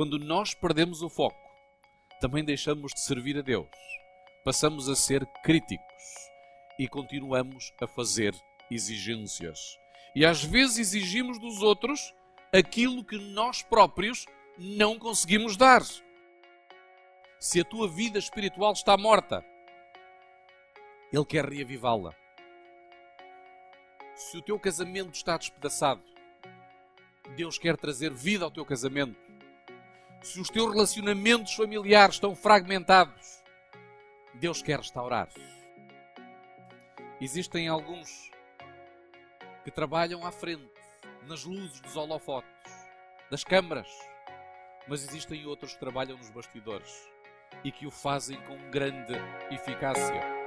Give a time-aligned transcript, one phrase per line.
[0.00, 1.38] Quando nós perdemos o foco,
[2.22, 3.68] também deixamos de servir a Deus.
[4.42, 6.02] Passamos a ser críticos
[6.78, 8.34] e continuamos a fazer
[8.70, 9.78] exigências.
[10.16, 12.14] E às vezes exigimos dos outros
[12.50, 14.24] aquilo que nós próprios
[14.56, 15.82] não conseguimos dar.
[17.38, 19.44] Se a tua vida espiritual está morta,
[21.12, 22.16] Ele quer reavivá-la.
[24.14, 26.02] Se o teu casamento está despedaçado,
[27.36, 29.29] Deus quer trazer vida ao teu casamento.
[30.22, 33.42] Se os teus relacionamentos familiares estão fragmentados,
[34.34, 35.28] Deus quer restaurar.
[37.20, 38.30] Existem alguns
[39.64, 40.70] que trabalham à frente,
[41.26, 42.48] nas luzes dos holofotes,
[43.30, 43.88] das câmaras,
[44.86, 47.08] mas existem outros que trabalham nos bastidores
[47.64, 49.14] e que o fazem com grande
[49.50, 50.39] eficácia.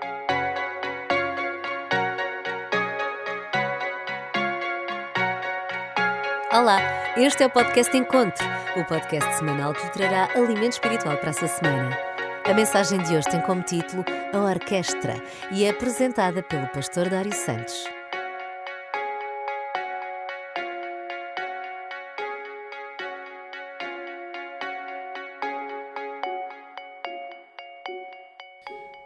[6.54, 6.78] Olá,
[7.18, 8.46] este é o podcast Encontro,
[8.78, 11.98] o podcast semanal que trará alimento espiritual para essa semana.
[12.46, 15.16] A mensagem de hoje tem como título A Orquestra
[15.52, 17.74] e é apresentada pelo pastor Dário Santos.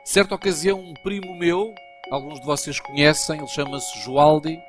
[0.04, 1.74] Certa ocasião, um primo meu,
[2.12, 4.60] alguns de vocês conhecem, ele chama-se Joaldi,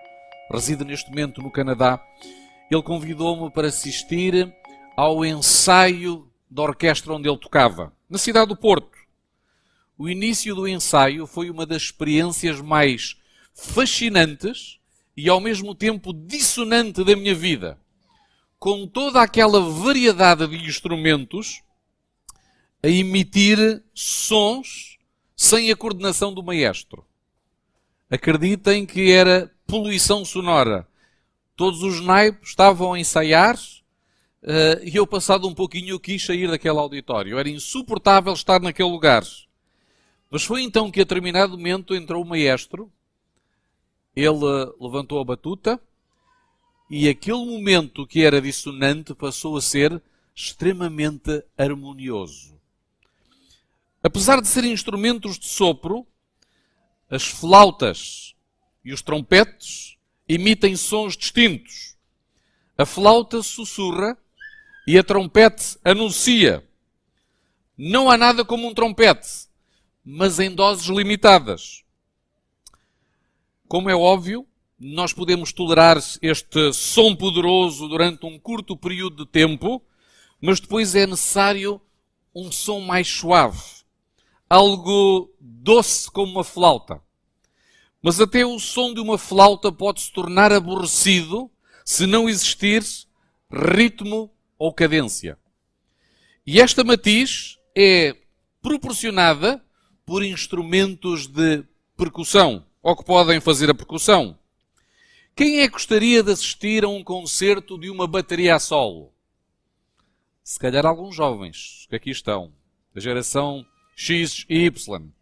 [0.49, 2.01] reside neste momento no Canadá.
[2.71, 4.53] Ele convidou-me para assistir
[4.97, 8.99] ao ensaio da orquestra onde ele tocava, na cidade do Porto.
[9.97, 13.17] O início do ensaio foi uma das experiências mais
[13.55, 14.79] fascinantes
[15.17, 17.79] e ao mesmo tempo dissonante da minha vida.
[18.59, 21.63] Com toda aquela variedade de instrumentos
[22.83, 24.99] a emitir sons
[25.37, 27.05] sem a coordenação do maestro.
[28.11, 30.88] Acreditem que era poluição sonora.
[31.59, 36.79] Todos os naipes estavam a ensaiar uh, e eu, passado um pouquinho, quis sair daquele
[36.79, 37.37] auditório.
[37.37, 39.25] Era insuportável estar naquele lugar.
[40.31, 42.93] Mas foi então que, a determinado momento, entrou o maestro.
[44.15, 44.29] Ele
[44.81, 45.81] levantou a batuta
[46.89, 50.01] e aquele momento que era dissonante passou a ser
[50.37, 52.57] extremamente harmonioso.
[54.01, 56.07] Apesar de serem instrumentos de sopro,
[57.11, 58.37] as flautas
[58.85, 59.98] e os trompetes
[60.29, 61.97] emitem sons distintos.
[62.77, 64.17] A flauta sussurra
[64.87, 66.65] e a trompete anuncia.
[67.77, 69.49] Não há nada como um trompete,
[70.05, 71.85] mas em doses limitadas.
[73.67, 74.47] Como é óbvio,
[74.79, 79.83] nós podemos tolerar este som poderoso durante um curto período de tempo,
[80.41, 81.81] mas depois é necessário
[82.35, 83.79] um som mais suave
[84.49, 87.03] algo doce como uma flauta.
[88.03, 91.51] Mas até o som de uma flauta pode se tornar aborrecido
[91.85, 92.83] se não existir
[93.51, 95.39] ritmo ou cadência.
[96.47, 98.17] E esta matiz é
[98.61, 99.63] proporcionada
[100.05, 101.65] por instrumentos de
[101.97, 104.39] percussão, ou que podem fazer a percussão.
[105.35, 109.13] Quem é que gostaria de assistir a um concerto de uma bateria a solo?
[110.43, 112.53] Se calhar alguns jovens que aqui estão,
[112.95, 113.65] da geração
[113.95, 115.13] X e Y.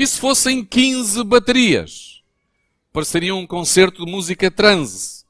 [0.00, 2.22] E se fossem 15 baterias?
[2.90, 5.26] Pareceria um concerto de música transe.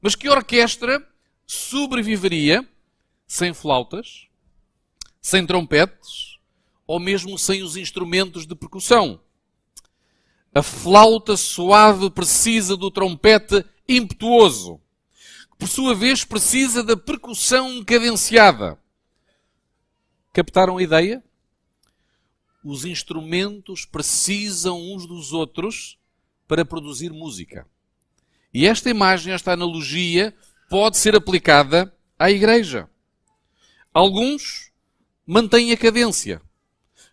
[0.00, 1.04] Mas que orquestra
[1.44, 2.64] sobreviveria
[3.26, 4.28] sem flautas,
[5.20, 6.38] sem trompetes,
[6.86, 9.20] ou mesmo sem os instrumentos de percussão?
[10.54, 14.80] A flauta suave precisa do trompete impetuoso,
[15.50, 18.78] que por sua vez precisa da percussão cadenciada.
[20.32, 21.24] Captaram a ideia?
[22.64, 25.98] Os instrumentos precisam uns dos outros
[26.46, 27.66] para produzir música.
[28.52, 30.34] E esta imagem, esta analogia,
[30.68, 32.88] pode ser aplicada à igreja.
[33.94, 34.70] Alguns
[35.26, 36.42] mantêm a cadência.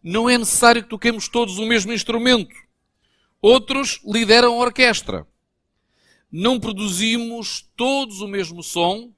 [0.04, 2.56] Não é necessário que toquemos todos o mesmo instrumento.
[3.42, 5.28] Outros lideram a orquestra.
[6.32, 9.14] Não produzimos todos o mesmo som,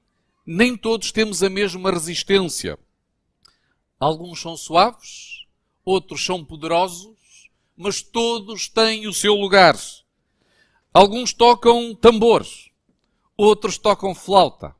[0.46, 2.78] nem todos temos a mesma resistência.
[3.98, 5.39] Alguns são suaves,
[5.84, 9.76] outros são poderosos, mas todos têm o seu lugar.
[10.92, 12.46] Alguns tocam tambor,
[13.36, 14.74] outros tocam flauta,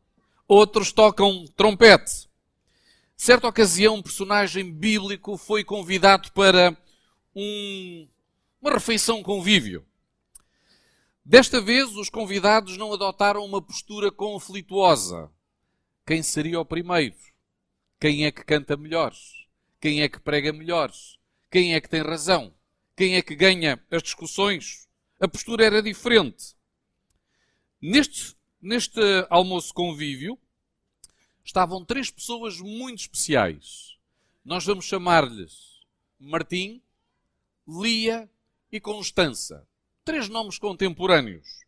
[0.46, 2.28] outros tocam trompete.
[3.16, 6.76] Certa ocasião, um personagem bíblico foi convidado para
[7.34, 8.08] um,
[8.60, 9.86] uma refeição convívio.
[11.24, 15.30] Desta vez, os convidados não adotaram uma postura conflituosa.
[16.06, 17.14] Quem seria o primeiro?
[18.00, 19.14] Quem é que canta melhor?
[19.80, 20.92] Quem é que prega melhor?
[21.50, 22.54] Quem é que tem razão?
[22.94, 24.86] Quem é que ganha as discussões?
[25.18, 26.54] A postura era diferente.
[27.80, 29.00] Neste, neste
[29.30, 30.38] almoço convívio,
[31.42, 33.96] estavam três pessoas muito especiais.
[34.44, 35.80] Nós vamos chamar-lhes
[36.18, 36.82] Martim,
[37.66, 38.28] Lia
[38.70, 39.66] e Constança.
[40.04, 41.64] Três nomes contemporâneos.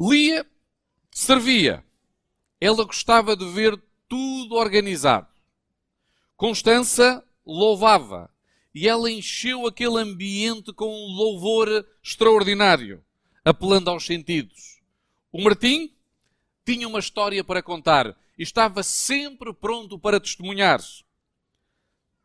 [0.00, 0.44] Lia
[1.12, 1.84] servia.
[2.60, 5.35] Ela gostava de ver tudo organizado.
[6.36, 8.30] Constança louvava.
[8.74, 13.02] E ela encheu aquele ambiente com um louvor extraordinário,
[13.42, 14.80] apelando aos sentidos.
[15.32, 15.90] O Martim
[16.64, 20.80] tinha uma história para contar e estava sempre pronto para testemunhar.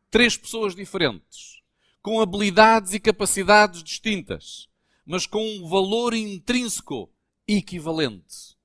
[0.09, 1.61] Três pessoas diferentes,
[2.01, 4.67] com habilidades e capacidades distintas,
[5.05, 7.09] mas com um valor intrínseco
[7.47, 8.57] equivalente.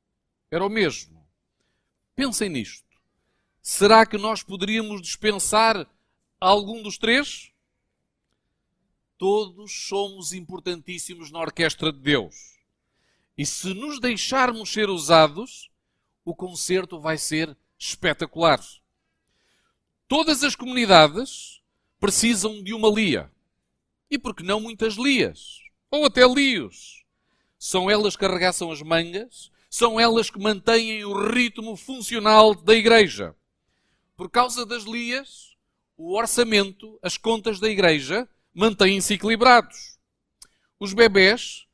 [0.50, 1.24] Era o mesmo.
[2.16, 2.85] Pensem nisto.
[3.68, 5.90] Será que nós poderíamos dispensar
[6.40, 7.50] algum dos três?
[9.18, 12.60] Todos somos importantíssimos na orquestra de Deus.
[13.36, 15.68] E se nos deixarmos ser usados,
[16.24, 18.64] o concerto vai ser espetacular.
[20.06, 21.60] Todas as comunidades
[21.98, 23.32] precisam de uma lia.
[24.08, 25.58] E por que não muitas lias?
[25.90, 27.04] Ou até lios.
[27.58, 33.34] São elas que arregaçam as mangas, são elas que mantêm o ritmo funcional da igreja.
[34.16, 35.54] Por causa das lias,
[35.96, 39.98] o orçamento, as contas da igreja mantêm-se equilibrados.
[40.80, 41.66] Os bebés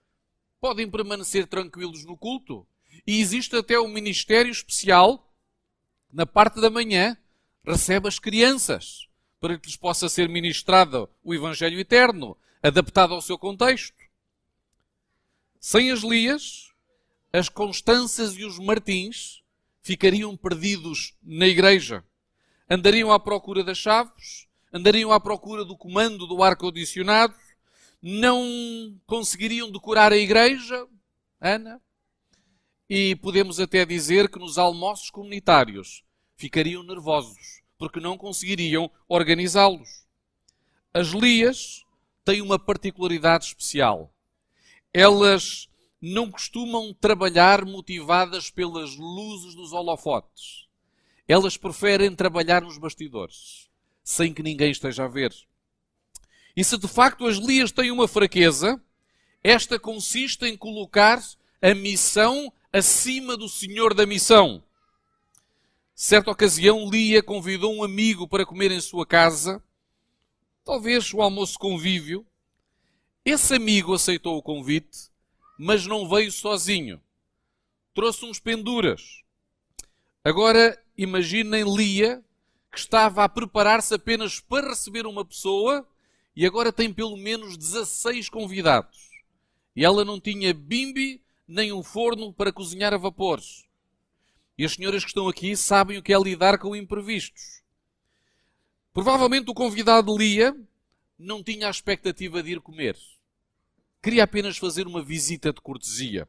[0.61, 2.67] podem permanecer tranquilos no culto.
[3.07, 5.33] E existe até um ministério especial,
[6.13, 7.17] na parte da manhã,
[7.65, 9.09] recebe as crianças,
[9.41, 13.97] para que lhes possa ser ministrado o Evangelho Eterno, adaptado ao seu contexto.
[15.59, 16.73] Sem as Lias,
[17.33, 19.43] as Constanças e os Martins
[19.81, 22.05] ficariam perdidos na igreja.
[22.75, 27.35] Andariam à procura das chaves, andariam à procura do comando do ar-condicionado,
[28.01, 30.89] não conseguiriam decorar a igreja,
[31.39, 31.83] Ana,
[32.89, 36.03] e podemos até dizer que nos almoços comunitários
[36.35, 40.07] ficariam nervosos, porque não conseguiriam organizá-los.
[40.95, 41.85] As Lias
[42.25, 44.11] têm uma particularidade especial.
[44.95, 45.69] Elas
[46.01, 50.72] não costumam trabalhar motivadas pelas luzes dos holofotes.
[51.27, 53.71] Elas preferem trabalhar nos bastidores
[54.03, 55.33] sem que ninguém esteja a ver.
[56.57, 58.81] E se de facto as Lias têm uma fraqueza,
[59.43, 61.23] esta consiste em colocar
[61.61, 64.63] a missão acima do senhor da missão.
[65.95, 69.63] Certa ocasião, Lia convidou um amigo para comer em sua casa,
[70.65, 72.27] talvez o almoço convívio.
[73.25, 75.11] Esse amigo aceitou o convite,
[75.57, 77.01] mas não veio sozinho.
[77.95, 79.23] Trouxe uns penduras.
[80.25, 82.23] Agora imaginem Lia
[82.71, 85.87] que estava a preparar-se apenas para receber uma pessoa
[86.35, 89.11] e agora tem pelo menos 16 convidados.
[89.77, 93.65] E ela não tinha bimbi nem um forno para cozinhar a vapores.
[94.57, 97.63] E as senhoras que estão aqui sabem o que é lidar com imprevistos.
[98.93, 100.55] Provavelmente o convidado Lia
[101.19, 102.97] não tinha a expectativa de ir comer.
[104.03, 106.29] Queria apenas fazer uma visita de cortesia.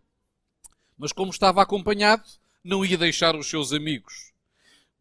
[0.98, 2.24] Mas como estava acompanhado,
[2.64, 4.33] não ia deixar os seus amigos.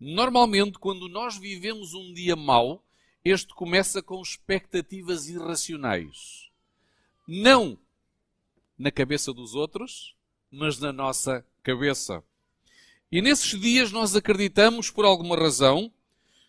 [0.04, 2.84] Normalmente, quando nós vivemos um dia mau,
[3.25, 6.50] este começa com expectativas irracionais.
[7.25, 7.78] Não
[8.76, 10.16] na cabeça dos outros,
[10.50, 12.20] mas na nossa cabeça.
[13.12, 15.92] E nesses dias nós acreditamos, por alguma razão,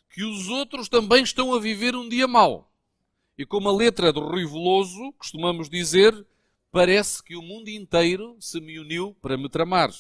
[0.10, 2.72] que os outros também estão a viver um dia mau.
[3.38, 6.25] E como a letra do Rui Veloso costumamos dizer,
[6.72, 9.91] parece que o mundo inteiro se me uniu para me tramar.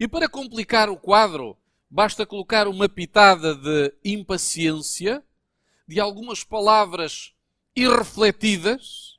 [0.00, 1.54] E para complicar o quadro,
[1.90, 5.22] basta colocar uma pitada de impaciência,
[5.86, 7.32] de algumas palavras
[7.74, 9.18] irrefletidas,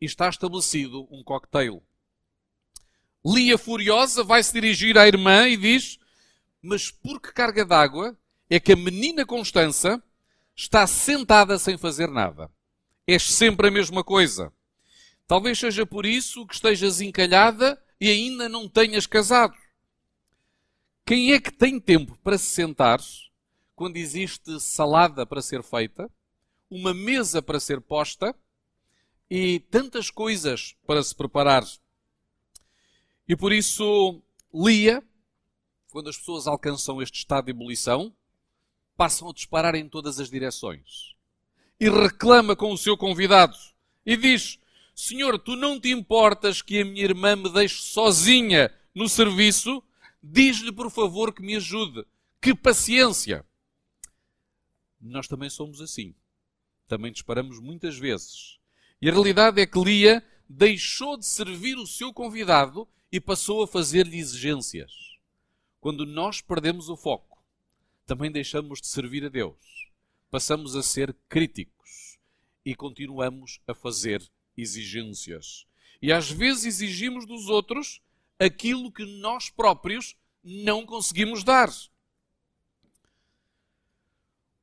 [0.00, 1.82] e está estabelecido um cocktail.
[3.24, 5.98] Lia furiosa vai se dirigir à irmã e diz:
[6.62, 8.16] Mas por que carga d'água
[8.48, 10.00] é que a menina Constança
[10.54, 12.50] está sentada sem fazer nada?
[13.06, 14.52] És sempre a mesma coisa.
[15.26, 19.56] Talvez seja por isso que estejas encalhada e ainda não tenhas casado.
[21.06, 23.00] Quem é que tem tempo para se sentar
[23.76, 26.10] quando existe salada para ser feita,
[26.68, 28.34] uma mesa para ser posta
[29.30, 31.64] e tantas coisas para se preparar?
[33.28, 34.20] E por isso,
[34.52, 35.00] Lia,
[35.92, 38.12] quando as pessoas alcançam este estado de ebulição,
[38.96, 41.14] passam a disparar em todas as direções.
[41.78, 43.56] E reclama com o seu convidado
[44.04, 44.58] e diz:
[44.92, 49.80] Senhor, tu não te importas que a minha irmã me deixe sozinha no serviço
[50.28, 52.04] Diz-lhe, por favor, que me ajude.
[52.40, 53.46] Que paciência!
[55.00, 56.16] Nós também somos assim.
[56.88, 58.58] Também disparamos muitas vezes.
[59.00, 63.68] E a realidade é que Lia deixou de servir o seu convidado e passou a
[63.68, 64.92] fazer-lhe exigências.
[65.80, 67.44] Quando nós perdemos o foco,
[68.04, 69.56] também deixamos de servir a Deus.
[70.28, 72.18] Passamos a ser críticos
[72.64, 75.66] e continuamos a fazer exigências.
[76.02, 78.00] E às vezes exigimos dos outros
[78.38, 81.70] aquilo que nós próprios não conseguimos dar.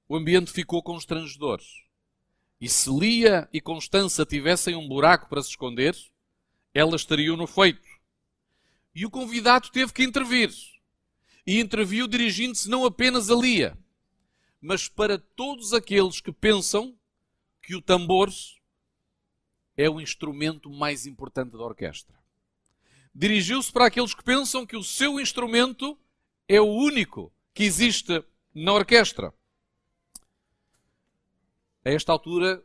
[0.08, 1.62] O ambiente ficou constrangedor.
[2.60, 5.96] E se Lia e Constança tivessem um buraco para se esconder,
[6.74, 7.88] elas estariam no feito.
[8.96, 10.51] E o convidado teve que intervir.
[11.46, 13.77] E interviu dirigindo-se não apenas a Lia,
[14.62, 16.98] mas para todos aqueles que pensam
[17.62, 18.32] que o tambor
[19.75, 22.23] é o instrumento mais importante da orquestra.
[23.15, 25.98] Dirigiu-se para aqueles que pensam que o seu instrumento
[26.48, 29.34] é o único que existe na orquestra.
[31.86, 32.63] A esta altura,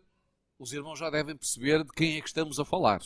[0.59, 3.03] os irmãos já devem perceber de quem é que estamos a falar.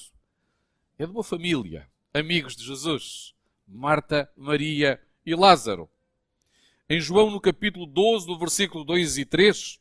[0.96, 3.34] É de uma família, amigos de Jesus,
[3.66, 5.90] Marta, Maria e Lázaro.
[6.88, 9.80] Em João, no capítulo 12, do versículo 2 e 3,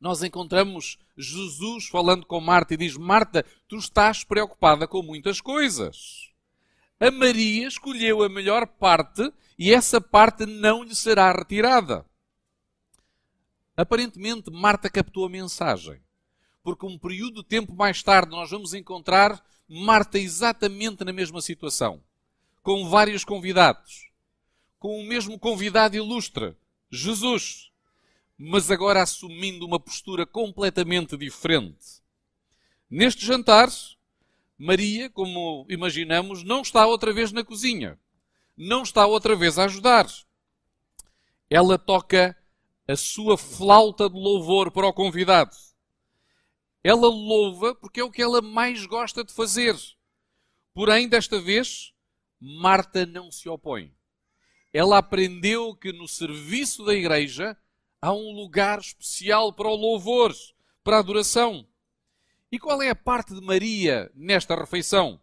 [0.00, 6.31] nós encontramos Jesus falando com Marta e diz: Marta, tu estás preocupada com muitas coisas.
[7.02, 9.28] A Maria escolheu a melhor parte
[9.58, 12.06] e essa parte não lhe será retirada.
[13.76, 16.00] Aparentemente, Marta captou a mensagem,
[16.62, 22.00] porque um período de tempo mais tarde nós vamos encontrar Marta exatamente na mesma situação,
[22.62, 24.08] com vários convidados,
[24.78, 26.54] com o mesmo convidado ilustre,
[26.88, 27.72] Jesus
[28.44, 32.02] mas agora assumindo uma postura completamente diferente.
[32.90, 33.68] Neste jantar,
[34.64, 37.98] Maria, como imaginamos, não está outra vez na cozinha.
[38.56, 40.06] Não está outra vez a ajudar.
[41.50, 42.38] Ela toca
[42.86, 45.50] a sua flauta de louvor para o convidado.
[46.84, 49.74] Ela louva porque é o que ela mais gosta de fazer.
[50.72, 51.92] Porém, desta vez,
[52.40, 53.92] Marta não se opõe.
[54.72, 57.58] Ela aprendeu que no serviço da igreja
[58.00, 60.32] há um lugar especial para o louvor,
[60.84, 61.66] para a adoração.
[62.52, 65.18] E qual é a parte de Maria nesta refeição?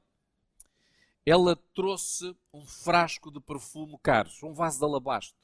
[1.24, 5.38] Ela trouxe um frasco de perfume caro, um vaso de alabastro.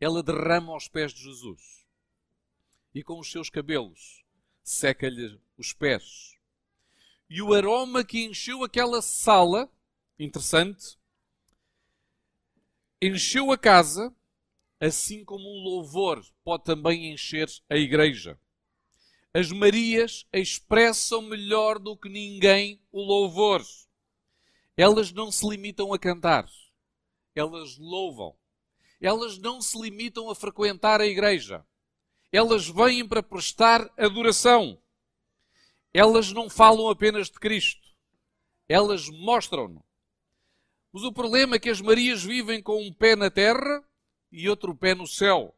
[0.00, 1.86] Ela derrama aos pés de Jesus.
[2.94, 4.24] E com os seus cabelos
[4.64, 6.34] seca-lhe os pés.
[7.28, 9.70] E o aroma que encheu aquela sala,
[10.18, 10.98] interessante,
[13.02, 14.14] encheu a casa
[14.80, 18.40] assim como um louvor pode também encher a igreja.
[19.32, 23.62] As Marias expressam melhor do que ninguém o louvor.
[24.76, 26.48] Elas não se limitam a cantar,
[27.34, 28.36] elas louvam.
[29.00, 31.64] Elas não se limitam a frequentar a igreja.
[32.32, 34.80] Elas vêm para prestar adoração.
[35.94, 37.88] Elas não falam apenas de Cristo.
[38.68, 39.82] Elas mostram-no.
[40.92, 43.82] Mas o problema é que as Marias vivem com um pé na terra
[44.30, 45.56] e outro pé no céu.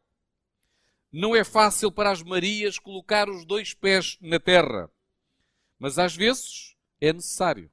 [1.14, 4.90] Não é fácil para as Marias colocar os dois pés na terra,
[5.78, 7.70] mas às vezes é necessário.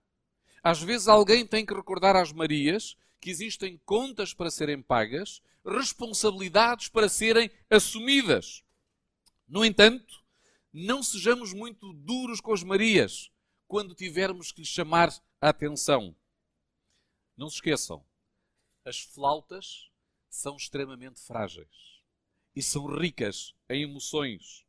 [0.61, 6.89] Às vezes alguém tem que recordar às Marias que existem contas para serem pagas, responsabilidades
[6.89, 8.61] para serem assumidas.
[9.47, 10.21] No entanto,
[10.73, 13.31] não sejamos muito duros com as Marias
[13.69, 16.13] quando tivermos que lhes chamar a atenção.
[17.37, 18.03] Não se esqueçam,
[18.83, 19.89] as flautas
[20.29, 21.88] são extremamente frágeis
[22.59, 24.65] e são ricas em emoções.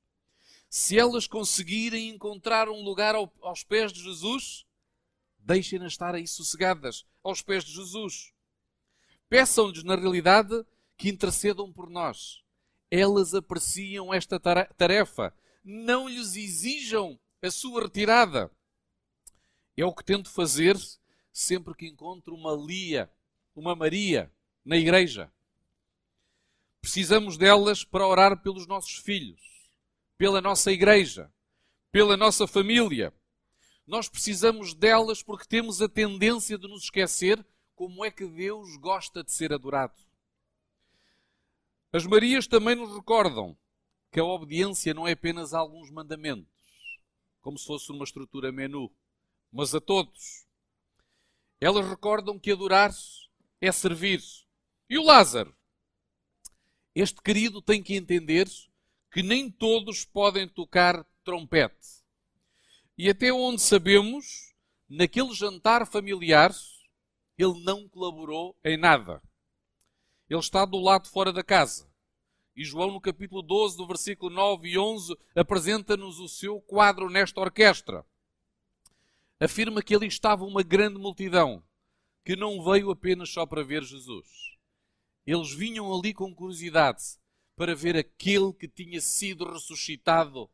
[0.69, 4.65] Se elas conseguirem encontrar um lugar aos pés de Jesus,
[5.37, 8.33] deixem-nas estar aí sossegadas aos pés de Jesus.
[9.29, 10.65] Peçam-lhes, na realidade,
[10.97, 12.45] que intercedam por nós.
[12.89, 15.35] Elas apreciam esta tarefa.
[15.65, 18.53] Não lhes exijam a sua retirada.
[19.77, 20.79] É o que tento fazer
[21.33, 23.11] sempre que encontro uma Lia,
[23.53, 24.33] uma Maria
[24.65, 25.33] na igreja.
[26.81, 29.41] Precisamos delas para orar pelos nossos filhos,
[30.17, 31.33] pela nossa igreja,
[31.93, 33.13] pela nossa família.
[33.87, 37.45] Nós precisamos delas porque temos a tendência de nos esquecer
[37.75, 40.01] como é que Deus gosta de ser adorado.
[41.93, 43.57] As Marias também nos recordam
[44.13, 46.49] que a obediência não é apenas a alguns mandamentos,
[47.41, 48.91] como se fosse uma estrutura menu,
[49.53, 50.47] mas a todos.
[51.61, 52.91] Elas recordam que adorar
[53.61, 54.23] é servir.
[54.89, 55.55] E o Lázaro?
[57.03, 58.47] Este querido tem que entender
[59.11, 62.05] que nem todos podem tocar trompete.
[62.99, 64.55] E até onde sabemos,
[64.87, 66.55] naquele jantar familiar,
[67.39, 69.23] ele não colaborou em nada.
[70.29, 71.91] Ele está do lado fora da casa.
[72.55, 77.41] E João, no capítulo 12, do versículo 9 e 11, apresenta-nos o seu quadro nesta
[77.41, 78.05] orquestra.
[79.41, 81.65] Afirma que ali estava uma grande multidão
[82.27, 84.51] que não veio apenas só para ver Jesus
[85.27, 87.19] Eles vinham ali com curiosidade
[87.57, 90.51] para ver aquele que tinha sido ressuscitado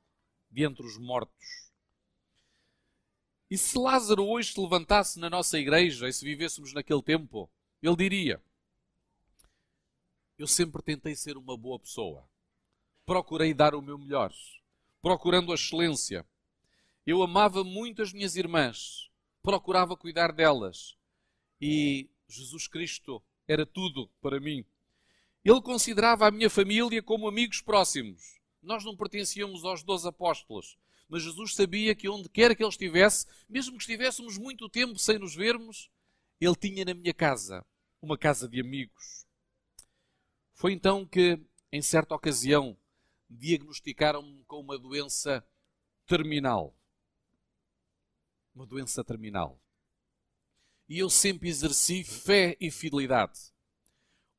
[0.50, 1.66] de entre os mortos.
[3.48, 7.48] E se Lázaro hoje se levantasse na nossa igreja e se vivêssemos naquele tempo,
[7.80, 8.42] ele diria:
[10.36, 12.28] Eu sempre tentei ser uma boa pessoa.
[13.04, 14.32] Procurei dar o meu melhor,
[15.00, 16.26] procurando a excelência.
[17.06, 19.08] Eu amava muito as minhas irmãs,
[19.40, 20.96] procurava cuidar delas.
[21.60, 24.64] E Jesus Cristo era tudo para mim.
[25.44, 28.40] Ele considerava a minha família como amigos próximos.
[28.60, 30.76] Nós não pertencíamos aos doze apóstolos,
[31.08, 35.18] mas Jesus sabia que onde quer que ele estivesse, mesmo que estivéssemos muito tempo sem
[35.18, 35.88] nos vermos,
[36.40, 37.64] ele tinha na minha casa
[38.02, 39.26] uma casa de amigos.
[40.52, 42.76] Foi então que, em certa ocasião,
[43.28, 45.46] diagnosticaram-me com uma doença
[46.06, 46.74] terminal.
[48.54, 49.60] Uma doença terminal.
[50.88, 53.52] E eu sempre exerci fé e fidelidade.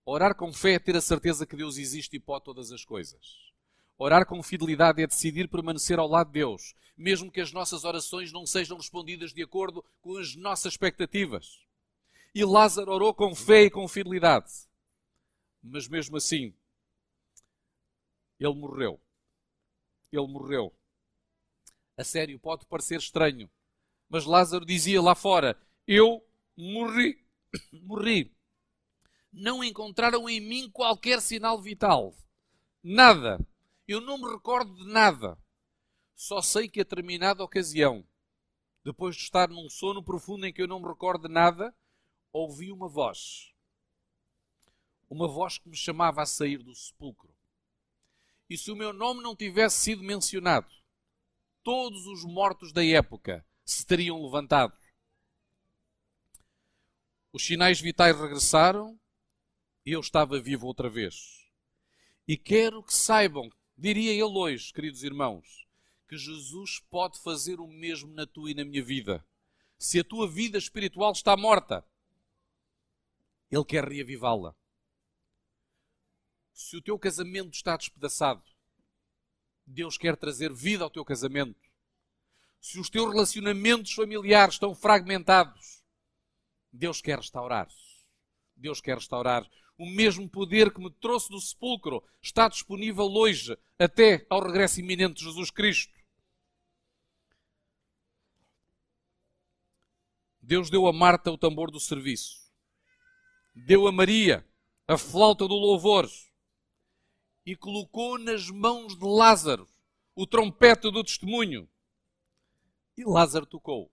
[0.06, 3.51] Orar com fé é ter a certeza que Deus existe e pode todas as coisas.
[3.98, 8.32] Orar com fidelidade é decidir permanecer ao lado de Deus, mesmo que as nossas orações
[8.32, 11.66] não sejam respondidas de acordo com as nossas expectativas.
[12.34, 14.51] E Lázaro orou com fé e com fidelidade.
[15.62, 16.54] Mas mesmo assim,
[18.39, 19.01] ele morreu.
[20.12, 20.74] Ele morreu.
[21.98, 23.50] A sério, pode parecer estranho,
[24.08, 26.24] mas Lázaro dizia lá fora: Eu
[26.58, 27.24] morri.
[27.84, 28.36] morri.
[29.32, 32.16] Não encontraram em mim qualquer sinal vital.
[32.84, 33.40] Nada.
[33.88, 35.38] Eu não me recordo de nada.
[36.16, 38.04] Só sei que a determinada ocasião,
[38.84, 41.76] depois de estar num sono profundo em que eu não me recordo de nada,
[42.34, 43.54] ouvi uma voz.
[45.10, 47.34] Uma voz que me chamava a sair do sepulcro.
[48.50, 50.74] E se o meu nome não tivesse sido mencionado,
[51.64, 54.76] todos os mortos da época se teriam levantado.
[57.38, 59.00] Os sinais vitais regressaram
[59.86, 61.48] e eu estava vivo outra vez.
[62.27, 65.67] E quero que saibam Diria ele hoje, queridos irmãos,
[66.10, 69.23] que Jesus pode fazer o mesmo na tua e na minha vida.
[69.78, 71.86] Se a tua vida espiritual está morta,
[73.52, 74.56] Ele quer reavivá-la.
[76.52, 78.41] Se o teu casamento está despedaçado,
[79.63, 81.69] Deus quer trazer vida ao teu casamento.
[82.60, 85.77] Se os teus relacionamentos familiares estão fragmentados,
[86.71, 87.67] Deus quer restaurar.
[88.56, 94.25] Deus quer restaurar o mesmo poder que me trouxe do sepulcro está disponível hoje, até
[94.30, 95.93] ao regresso iminente de Jesus Cristo.
[100.41, 102.39] Deus deu a Marta o tambor do serviço,
[103.53, 104.47] deu a Maria
[104.88, 106.10] a flauta do louvor
[107.45, 109.67] e colocou nas mãos de Lázaro
[110.15, 111.69] o trompete do testemunho.
[112.97, 113.91] E Lázaro tocou.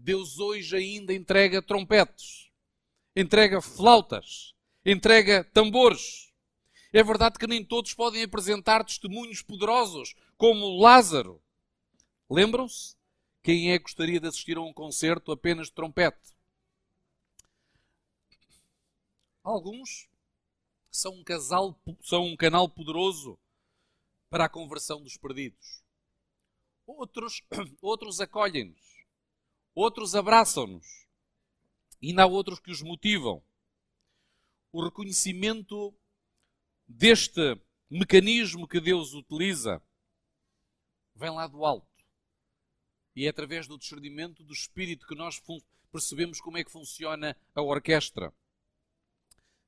[0.00, 2.48] Deus hoje ainda entrega trompetes
[3.20, 6.32] entrega flautas, entrega tambores.
[6.92, 11.42] É verdade que nem todos podem apresentar testemunhos poderosos, como Lázaro.
[12.30, 12.96] Lembram-se?
[13.42, 16.32] Quem é que gostaria de assistir a um concerto apenas de trompete?
[19.42, 20.08] Alguns
[20.90, 23.36] são um casal, são um canal poderoso
[24.30, 25.82] para a conversão dos perdidos.
[26.86, 27.42] Outros,
[27.82, 28.87] outros acolhem-nos.
[29.80, 31.06] Outros abraçam-nos.
[32.02, 33.40] Ainda há outros que os motivam.
[34.72, 35.96] O reconhecimento
[36.84, 37.56] deste
[37.88, 39.80] mecanismo que Deus utiliza
[41.14, 41.86] vem lá do alto.
[43.14, 45.40] E é através do discernimento do espírito que nós
[45.92, 48.34] percebemos como é que funciona a orquestra.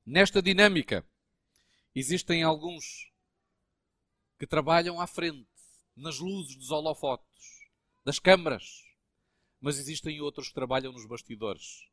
[0.05, 1.07] Nesta dinâmica,
[1.95, 3.09] existem alguns
[4.37, 5.47] que trabalham à frente,
[5.95, 7.69] nas luzes dos holofotes,
[8.03, 8.90] das câmaras,
[9.61, 11.85] mas existem outros que trabalham nos bastidores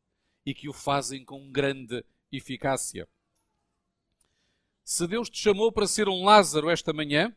[0.44, 2.02] e que o fazem com grande
[2.32, 3.06] eficácia.
[4.82, 7.36] Se Deus te chamou para ser um Lázaro esta manhã,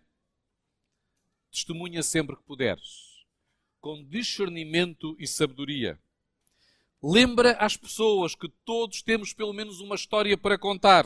[1.52, 3.26] testemunha sempre que puderes,
[3.82, 6.00] com discernimento e sabedoria.
[7.04, 11.06] Lembra às pessoas que todos temos pelo menos uma história para contar.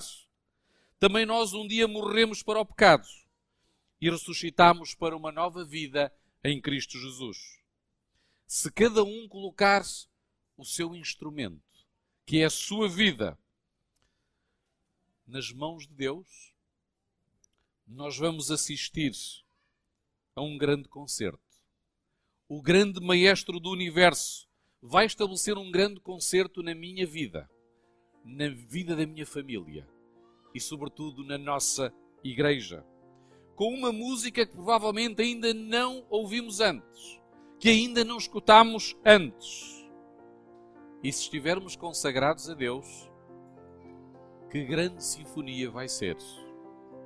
[0.99, 3.07] Também nós um dia morremos para o pecado
[3.99, 7.64] e ressuscitamos para uma nova vida em Cristo Jesus.
[8.47, 9.83] Se cada um colocar
[10.55, 11.63] o seu instrumento
[12.25, 13.37] que é a sua vida
[15.25, 16.53] nas mãos de Deus,
[17.87, 19.13] nós vamos assistir
[20.35, 21.39] a um grande concerto.
[22.47, 24.47] O grande maestro do universo
[24.81, 27.49] vai estabelecer um grande concerto na minha vida,
[28.23, 29.87] na vida da minha família
[30.53, 31.91] e, sobretudo, na nossa
[32.23, 32.85] igreja.
[33.55, 37.19] Com uma música que provavelmente ainda não ouvimos antes,
[37.65, 39.89] que ainda não escutamos antes
[41.01, 43.11] e se estivermos consagrados a Deus,
[44.51, 46.15] que grande sinfonia vai ser.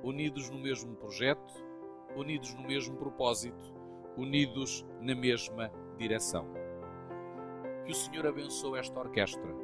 [0.02, 1.50] Unidos no mesmo projeto,
[2.14, 3.74] unidos no mesmo propósito,
[4.18, 6.46] unidos na mesma direção.
[7.86, 9.54] Que o Senhor abençoe esta orquestra,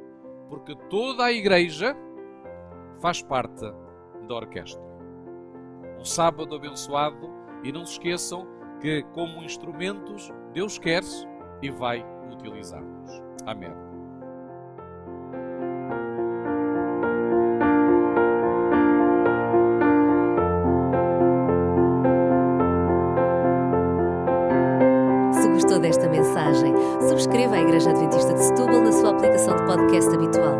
[0.49, 1.95] porque toda a igreja
[2.99, 3.71] faz parte
[4.27, 4.81] da orquestra.
[5.99, 7.29] Um sábado abençoado
[7.63, 8.47] e não se esqueçam
[8.81, 11.03] que, como instrumentos, Deus quer
[11.61, 13.11] e vai utilizar-nos.
[13.45, 13.71] Amém.
[25.79, 26.73] Desta mensagem,
[27.07, 30.59] subscreva a Igreja Adventista de Setúbal na sua aplicação de podcast habitual.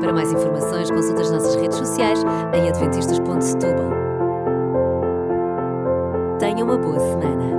[0.00, 3.90] Para mais informações, consulte as nossas redes sociais em adventistas.setúbal.
[6.40, 7.55] Tenha uma boa semana.